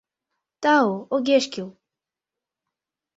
—Тау, 0.61 0.89
огеш 1.15 1.45
кӱл. 1.53 1.69